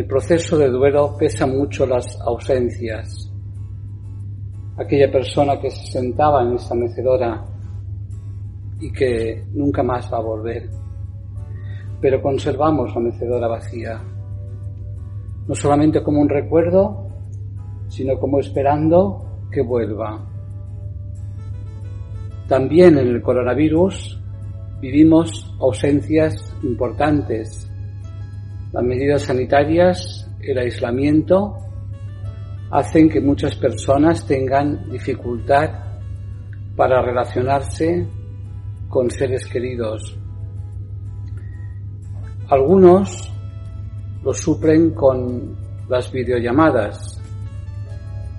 el 0.00 0.06
proceso 0.06 0.56
de 0.56 0.70
duelo 0.70 1.14
pesa 1.18 1.46
mucho 1.46 1.84
las 1.84 2.18
ausencias. 2.22 3.30
Aquella 4.78 5.12
persona 5.12 5.60
que 5.60 5.70
se 5.70 5.92
sentaba 5.92 6.42
en 6.42 6.54
esa 6.54 6.74
mecedora 6.74 7.44
y 8.80 8.90
que 8.90 9.44
nunca 9.52 9.82
más 9.82 10.10
va 10.10 10.16
a 10.16 10.22
volver. 10.22 10.70
Pero 12.00 12.22
conservamos 12.22 12.94
la 12.94 13.00
mecedora 13.02 13.46
vacía, 13.46 14.02
no 15.46 15.54
solamente 15.54 16.02
como 16.02 16.22
un 16.22 16.30
recuerdo, 16.30 17.06
sino 17.88 18.18
como 18.18 18.40
esperando 18.40 19.48
que 19.52 19.60
vuelva. 19.60 20.18
También 22.48 22.96
en 22.96 23.06
el 23.06 23.20
coronavirus 23.20 24.18
vivimos 24.80 25.54
ausencias 25.60 26.56
importantes. 26.62 27.69
Las 28.72 28.84
medidas 28.84 29.22
sanitarias, 29.22 30.30
el 30.40 30.56
aislamiento, 30.58 31.56
hacen 32.70 33.08
que 33.08 33.20
muchas 33.20 33.56
personas 33.56 34.24
tengan 34.26 34.88
dificultad 34.88 35.70
para 36.76 37.02
relacionarse 37.02 38.06
con 38.88 39.10
seres 39.10 39.44
queridos. 39.46 40.16
Algunos 42.48 43.32
lo 44.22 44.32
suplen 44.32 44.90
con 44.90 45.56
las 45.88 46.12
videollamadas, 46.12 47.20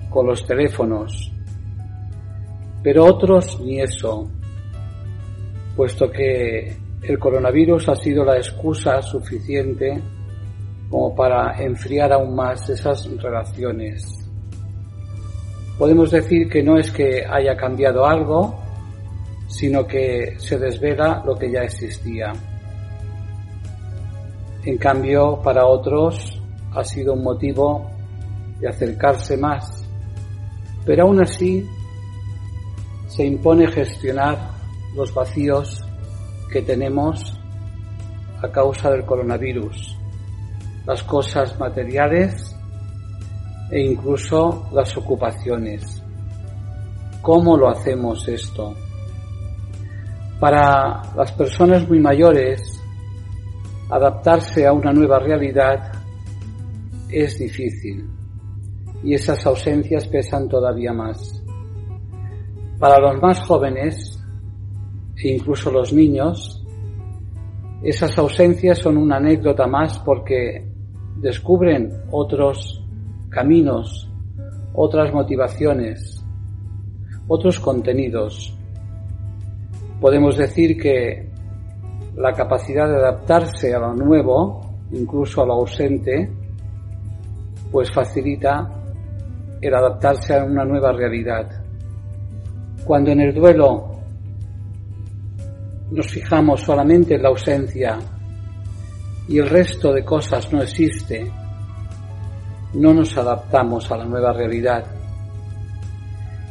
con 0.08 0.26
los 0.26 0.46
teléfonos, 0.46 1.30
pero 2.82 3.04
otros 3.04 3.60
ni 3.60 3.80
eso, 3.80 4.30
puesto 5.76 6.10
que 6.10 6.74
el 7.02 7.18
coronavirus 7.18 7.90
ha 7.90 7.96
sido 7.96 8.24
la 8.24 8.36
excusa 8.36 9.02
suficiente 9.02 10.00
como 10.92 11.14
para 11.14 11.58
enfriar 11.58 12.12
aún 12.12 12.34
más 12.34 12.68
esas 12.68 13.08
relaciones. 13.16 14.28
Podemos 15.78 16.10
decir 16.10 16.50
que 16.50 16.62
no 16.62 16.76
es 16.76 16.90
que 16.90 17.24
haya 17.24 17.56
cambiado 17.56 18.04
algo, 18.04 18.54
sino 19.48 19.86
que 19.86 20.34
se 20.38 20.58
desvela 20.58 21.22
lo 21.24 21.34
que 21.34 21.50
ya 21.50 21.62
existía. 21.62 22.34
En 24.64 24.76
cambio, 24.76 25.40
para 25.42 25.66
otros 25.66 26.38
ha 26.74 26.84
sido 26.84 27.14
un 27.14 27.22
motivo 27.22 27.90
de 28.60 28.68
acercarse 28.68 29.38
más. 29.38 29.88
Pero 30.84 31.04
aún 31.04 31.22
así, 31.22 31.66
se 33.06 33.24
impone 33.24 33.66
gestionar 33.66 34.36
los 34.94 35.14
vacíos 35.14 35.82
que 36.52 36.60
tenemos 36.60 37.40
a 38.42 38.48
causa 38.50 38.90
del 38.90 39.06
coronavirus, 39.06 40.01
las 40.86 41.02
cosas 41.04 41.58
materiales 41.58 42.56
e 43.70 43.80
incluso 43.80 44.68
las 44.72 44.96
ocupaciones. 44.96 46.02
¿Cómo 47.20 47.56
lo 47.56 47.68
hacemos 47.68 48.26
esto? 48.28 48.74
Para 50.40 51.02
las 51.16 51.32
personas 51.32 51.88
muy 51.88 52.00
mayores, 52.00 52.80
adaptarse 53.88 54.66
a 54.66 54.72
una 54.72 54.92
nueva 54.92 55.18
realidad 55.18 55.92
es 57.08 57.38
difícil 57.38 58.08
y 59.04 59.14
esas 59.14 59.44
ausencias 59.46 60.08
pesan 60.08 60.48
todavía 60.48 60.92
más. 60.92 61.42
Para 62.78 62.98
los 62.98 63.20
más 63.22 63.40
jóvenes 63.46 64.18
e 65.16 65.28
incluso 65.28 65.70
los 65.70 65.92
niños, 65.92 66.64
esas 67.82 68.16
ausencias 68.18 68.78
son 68.78 68.96
una 68.96 69.16
anécdota 69.16 69.66
más 69.66 69.98
porque 70.00 70.71
descubren 71.22 72.02
otros 72.10 72.84
caminos, 73.30 74.10
otras 74.74 75.14
motivaciones, 75.14 76.22
otros 77.28 77.60
contenidos. 77.60 78.54
Podemos 80.00 80.36
decir 80.36 80.76
que 80.76 81.30
la 82.16 82.32
capacidad 82.32 82.88
de 82.88 82.96
adaptarse 82.96 83.72
a 83.72 83.78
lo 83.78 83.94
nuevo, 83.94 84.60
incluso 84.90 85.42
a 85.42 85.46
lo 85.46 85.54
ausente, 85.54 86.28
pues 87.70 87.90
facilita 87.92 88.68
el 89.60 89.74
adaptarse 89.74 90.34
a 90.34 90.44
una 90.44 90.64
nueva 90.64 90.92
realidad. 90.92 91.48
Cuando 92.84 93.12
en 93.12 93.20
el 93.20 93.32
duelo 93.32 93.92
nos 95.92 96.08
fijamos 96.08 96.60
solamente 96.62 97.14
en 97.14 97.22
la 97.22 97.28
ausencia 97.28 97.98
y 99.28 99.38
el 99.38 99.48
resto 99.48 99.92
de 99.92 100.04
cosas 100.04 100.52
no 100.52 100.62
existe, 100.62 101.30
no 102.74 102.94
nos 102.94 103.16
adaptamos 103.16 103.90
a 103.90 103.96
la 103.98 104.04
nueva 104.04 104.32
realidad 104.32 104.84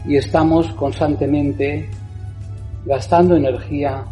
y 0.06 0.16
estamos 0.16 0.68
constantemente 0.74 1.90
gastando 2.86 3.36
energía 3.36 4.04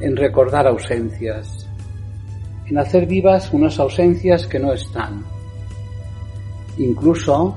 en 0.00 0.16
recordar 0.16 0.66
ausencias, 0.66 1.68
en 2.66 2.78
hacer 2.78 3.06
vivas 3.06 3.52
unas 3.52 3.78
ausencias 3.78 4.46
que 4.46 4.58
no 4.58 4.72
están. 4.72 5.24
Incluso, 6.78 7.56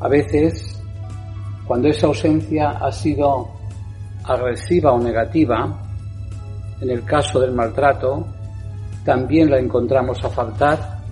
a 0.00 0.08
veces, 0.08 0.82
cuando 1.66 1.88
esa 1.88 2.06
ausencia 2.06 2.70
ha 2.70 2.90
sido 2.92 3.50
agresiva 4.24 4.92
o 4.92 4.98
negativa, 4.98 5.82
en 6.80 6.90
el 6.90 7.04
caso 7.04 7.40
del 7.40 7.52
maltrato, 7.52 8.26
también 9.04 9.50
la 9.50 9.58
encontramos 9.58 10.24
a 10.24 10.30
faltar, 10.30 11.02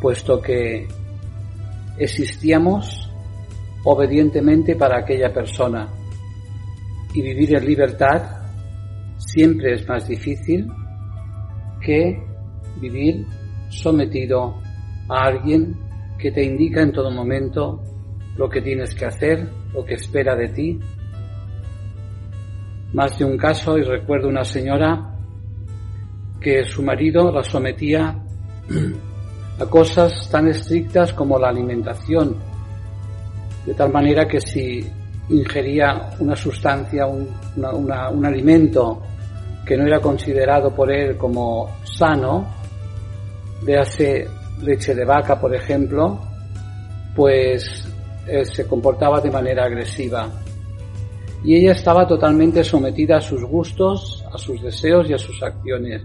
puesto 0.00 0.40
que 0.40 0.86
existíamos 1.98 3.10
obedientemente 3.84 4.76
para 4.76 4.98
aquella 4.98 5.32
persona 5.32 5.88
y 7.14 7.22
vivir 7.22 7.56
en 7.56 7.66
libertad 7.66 8.22
siempre 9.18 9.74
es 9.74 9.88
más 9.88 10.06
difícil 10.08 10.70
que 11.80 12.22
vivir 12.80 13.26
sometido 13.68 14.60
a 15.08 15.26
alguien 15.26 15.76
que 16.18 16.30
te 16.30 16.44
indica 16.44 16.82
en 16.82 16.92
todo 16.92 17.10
momento 17.10 17.82
lo 18.36 18.48
que 18.48 18.60
tienes 18.60 18.94
que 18.94 19.06
hacer, 19.06 19.48
lo 19.74 19.84
que 19.84 19.94
espera 19.94 20.36
de 20.36 20.48
ti. 20.48 20.78
Más 22.92 23.18
de 23.18 23.24
un 23.24 23.36
caso, 23.36 23.78
y 23.78 23.82
recuerdo 23.82 24.28
una 24.28 24.44
señora 24.44 25.19
que 26.40 26.64
su 26.64 26.82
marido 26.82 27.30
la 27.30 27.42
sometía 27.42 28.16
a 29.58 29.66
cosas 29.66 30.28
tan 30.30 30.48
estrictas 30.48 31.12
como 31.12 31.38
la 31.38 31.48
alimentación, 31.48 32.36
de 33.66 33.74
tal 33.74 33.92
manera 33.92 34.26
que 34.26 34.40
si 34.40 34.88
ingería 35.28 36.10
una 36.18 36.34
sustancia, 36.34 37.06
un, 37.06 37.28
un 37.56 38.26
alimento 38.26 39.02
que 39.64 39.76
no 39.76 39.86
era 39.86 40.00
considerado 40.00 40.74
por 40.74 40.90
él 40.90 41.16
como 41.16 41.68
sano, 41.84 42.60
hace 43.78 44.26
leche 44.62 44.94
de 44.94 45.04
vaca, 45.04 45.40
por 45.40 45.54
ejemplo, 45.54 46.18
pues 47.14 47.86
eh, 48.26 48.44
se 48.44 48.66
comportaba 48.66 49.20
de 49.20 49.30
manera 49.30 49.64
agresiva. 49.64 50.28
Y 51.44 51.56
ella 51.56 51.72
estaba 51.72 52.06
totalmente 52.06 52.62
sometida 52.64 53.16
a 53.18 53.20
sus 53.20 53.42
gustos, 53.44 54.24
a 54.32 54.38
sus 54.38 54.60
deseos 54.62 55.08
y 55.08 55.14
a 55.14 55.18
sus 55.18 55.42
acciones. 55.42 56.02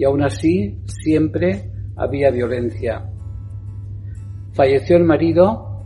Y 0.00 0.04
aún 0.04 0.22
así 0.22 0.80
siempre 0.86 1.70
había 1.96 2.30
violencia. 2.30 3.08
Falleció 4.52 4.96
el 4.96 5.04
marido 5.04 5.84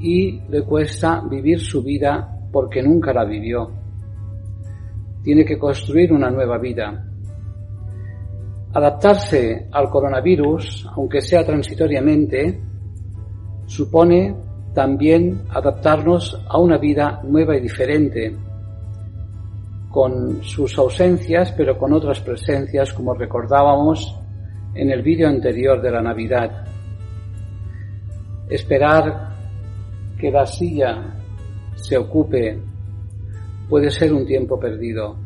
y 0.00 0.40
le 0.50 0.62
cuesta 0.64 1.22
vivir 1.30 1.60
su 1.60 1.82
vida 1.82 2.28
porque 2.52 2.82
nunca 2.82 3.14
la 3.14 3.24
vivió 3.24 3.70
tiene 5.26 5.44
que 5.44 5.58
construir 5.58 6.12
una 6.12 6.30
nueva 6.30 6.56
vida. 6.56 7.04
Adaptarse 8.72 9.66
al 9.72 9.90
coronavirus, 9.90 10.88
aunque 10.94 11.20
sea 11.20 11.44
transitoriamente, 11.44 12.60
supone 13.66 14.36
también 14.72 15.42
adaptarnos 15.50 16.40
a 16.48 16.60
una 16.60 16.78
vida 16.78 17.22
nueva 17.24 17.56
y 17.56 17.60
diferente, 17.60 18.36
con 19.96 20.42
sus 20.42 20.76
ausencias, 20.76 21.52
pero 21.52 21.78
con 21.78 21.94
otras 21.94 22.20
presencias, 22.20 22.92
como 22.92 23.14
recordábamos 23.14 24.14
en 24.74 24.90
el 24.90 25.00
vídeo 25.00 25.26
anterior 25.26 25.80
de 25.80 25.90
la 25.90 26.02
Navidad. 26.02 26.66
Esperar 28.50 29.30
que 30.20 30.30
la 30.30 30.44
silla 30.44 31.14
se 31.76 31.96
ocupe 31.96 32.60
puede 33.70 33.90
ser 33.90 34.12
un 34.12 34.26
tiempo 34.26 34.60
perdido. 34.60 35.16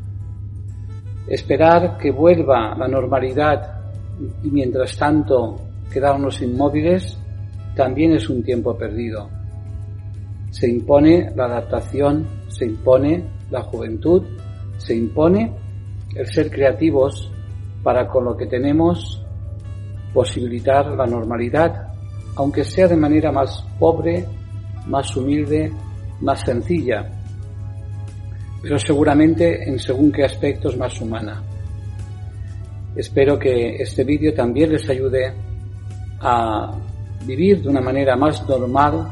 Esperar 1.26 1.99
que 1.99 2.12
vuelva 2.12 2.72
la 2.78 2.87
normalidad 2.87 3.81
y 4.44 4.52
mientras 4.52 4.96
tanto 4.96 5.56
quedarnos 5.93 6.40
inmóviles 6.43 7.19
también 7.75 8.12
es 8.12 8.31
un 8.31 8.44
tiempo 8.44 8.78
perdido. 8.78 9.28
Se 10.50 10.70
impone 10.70 11.32
la 11.34 11.46
adaptación, 11.46 12.25
se 12.46 12.67
impone 12.67 13.25
la 13.50 13.62
juventud, 13.62 14.22
se 14.81 14.94
impone 14.94 15.53
el 16.15 16.27
ser 16.27 16.50
creativos 16.50 17.31
para 17.82 18.09
con 18.09 18.25
lo 18.25 18.37
que 18.37 18.47
tenemos 18.47 19.23
posibilitar 20.12 20.87
la 20.97 21.06
normalidad, 21.06 21.93
aunque 22.37 22.65
sea 22.65 22.88
de 22.88 22.97
manera 22.97 23.31
más 23.31 23.65
pobre, 23.79 24.27
más 24.87 25.15
humilde, 25.17 25.71
más 26.21 26.41
sencilla, 26.41 27.09
pero 28.62 28.79
seguramente 28.79 29.69
en 29.69 29.79
según 29.79 30.11
qué 30.11 30.25
aspectos 30.25 30.77
más 30.77 30.99
humana. 31.00 31.43
Espero 32.97 33.38
que 33.38 33.77
este 33.77 34.03
vídeo 34.03 34.35
también 34.35 34.73
les 34.73 34.88
ayude 34.88 35.32
a 36.21 36.75
vivir 37.25 37.62
de 37.62 37.69
una 37.69 37.81
manera 37.81 38.17
más 38.17 38.47
normal 38.49 39.06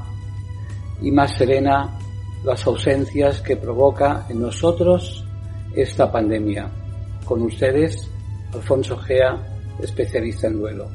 y 1.00 1.12
más 1.12 1.36
serena 1.36 1.96
las 2.44 2.66
ausencias 2.66 3.40
que 3.40 3.56
provoca 3.56 4.26
en 4.28 4.40
nosotros 4.40 5.27
esta 5.74 6.10
pandemia. 6.10 6.68
Con 7.24 7.42
ustedes, 7.42 8.08
Alfonso 8.52 8.96
Gea, 8.96 9.36
especialista 9.82 10.46
en 10.46 10.58
duelo. 10.58 10.88